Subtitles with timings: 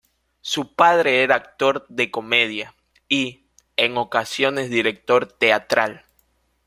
[0.41, 2.73] Su padre era actor de comedia
[3.07, 3.43] y,
[3.75, 6.05] en ocasiones, director teatral.